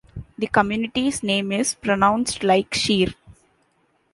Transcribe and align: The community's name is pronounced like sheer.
The 0.39 0.47
community's 0.47 1.21
name 1.21 1.51
is 1.51 1.75
pronounced 1.75 2.41
like 2.43 2.73
sheer. 2.73 3.13